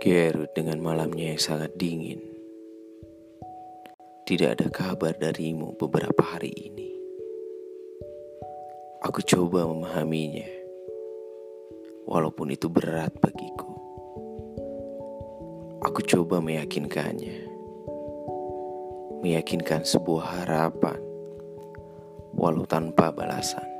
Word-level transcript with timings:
Gerut 0.00 0.52
dengan 0.56 0.80
malamnya 0.80 1.36
yang 1.36 1.40
sangat 1.40 1.76
dingin. 1.76 2.20
Tidak 4.24 4.56
ada 4.56 4.70
kabar 4.70 5.16
darimu 5.16 5.74
beberapa 5.76 6.22
hari 6.22 6.52
ini. 6.54 6.90
Aku 9.00 9.24
coba 9.24 9.64
memahaminya, 9.66 10.46
walaupun 12.04 12.52
itu 12.52 12.68
berat 12.68 13.10
bagiku. 13.18 13.72
Aku 15.82 16.04
coba 16.04 16.38
meyakinkannya, 16.44 17.48
meyakinkan 19.24 19.82
sebuah 19.88 20.44
harapan, 20.44 21.00
walau 22.36 22.68
tanpa 22.68 23.08
balasan. 23.10 23.79